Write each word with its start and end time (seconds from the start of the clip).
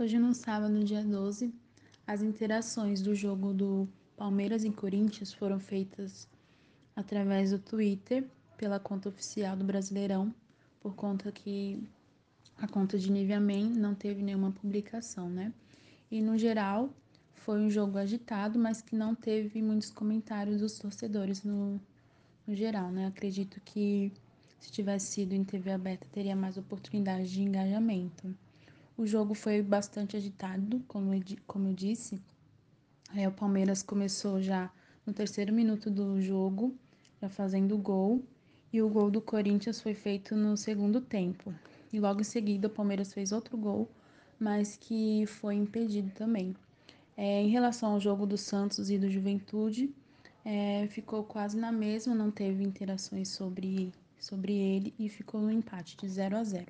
Hoje, 0.00 0.16
no 0.16 0.32
sábado, 0.32 0.84
dia 0.84 1.02
12, 1.02 1.52
as 2.06 2.22
interações 2.22 3.02
do 3.02 3.16
jogo 3.16 3.52
do 3.52 3.88
Palmeiras 4.16 4.62
e 4.62 4.70
Corinthians 4.70 5.32
foram 5.32 5.58
feitas 5.58 6.28
através 6.94 7.50
do 7.50 7.58
Twitter, 7.58 8.24
pela 8.56 8.78
conta 8.78 9.08
oficial 9.08 9.56
do 9.56 9.64
Brasileirão, 9.64 10.32
por 10.80 10.94
conta 10.94 11.32
que 11.32 11.82
a 12.58 12.68
conta 12.68 12.96
de 12.96 13.10
Nivea 13.10 13.40
Man 13.40 13.70
não 13.70 13.92
teve 13.92 14.22
nenhuma 14.22 14.52
publicação, 14.52 15.28
né? 15.28 15.52
E 16.08 16.22
no 16.22 16.38
geral, 16.38 16.90
foi 17.34 17.58
um 17.58 17.68
jogo 17.68 17.98
agitado, 17.98 18.56
mas 18.56 18.80
que 18.80 18.94
não 18.94 19.16
teve 19.16 19.60
muitos 19.60 19.90
comentários 19.90 20.60
dos 20.60 20.78
torcedores 20.78 21.42
no, 21.42 21.80
no 22.46 22.54
geral, 22.54 22.92
né? 22.92 23.08
Acredito 23.08 23.60
que 23.64 24.12
se 24.60 24.70
tivesse 24.70 25.06
sido 25.14 25.32
em 25.32 25.42
TV 25.42 25.72
aberta, 25.72 26.06
teria 26.12 26.36
mais 26.36 26.56
oportunidade 26.56 27.28
de 27.28 27.42
engajamento. 27.42 28.32
O 28.98 29.06
jogo 29.06 29.32
foi 29.32 29.62
bastante 29.62 30.16
agitado, 30.16 30.82
como 30.88 31.14
eu, 31.14 31.22
como 31.46 31.68
eu 31.68 31.72
disse. 31.72 32.20
O 33.14 33.30
Palmeiras 33.30 33.80
começou 33.80 34.42
já 34.42 34.72
no 35.06 35.12
terceiro 35.12 35.52
minuto 35.52 35.88
do 35.88 36.20
jogo, 36.20 36.74
já 37.22 37.28
fazendo 37.28 37.78
gol. 37.78 38.24
E 38.72 38.82
o 38.82 38.88
gol 38.88 39.08
do 39.08 39.20
Corinthians 39.20 39.80
foi 39.80 39.94
feito 39.94 40.34
no 40.34 40.56
segundo 40.56 41.00
tempo. 41.00 41.54
E 41.92 42.00
logo 42.00 42.22
em 42.22 42.24
seguida 42.24 42.66
o 42.66 42.70
Palmeiras 42.70 43.12
fez 43.12 43.30
outro 43.30 43.56
gol, 43.56 43.88
mas 44.36 44.76
que 44.76 45.24
foi 45.26 45.54
impedido 45.54 46.10
também. 46.10 46.56
É, 47.16 47.40
em 47.40 47.50
relação 47.50 47.92
ao 47.92 48.00
jogo 48.00 48.26
do 48.26 48.36
Santos 48.36 48.90
e 48.90 48.98
do 48.98 49.08
Juventude, 49.08 49.94
é, 50.44 50.88
ficou 50.88 51.22
quase 51.22 51.56
na 51.56 51.70
mesma, 51.70 52.16
não 52.16 52.32
teve 52.32 52.64
interações 52.64 53.28
sobre, 53.28 53.92
sobre 54.18 54.54
ele 54.54 54.92
e 54.98 55.08
ficou 55.08 55.40
no 55.40 55.52
empate 55.52 55.96
de 55.96 56.08
0 56.08 56.36
a 56.36 56.42
0. 56.42 56.66